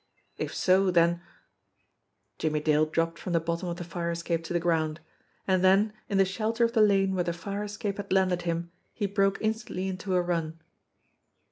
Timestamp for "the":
3.33-3.39, 3.77-3.83, 4.53-4.59, 6.17-6.25, 6.73-6.81, 7.25-7.33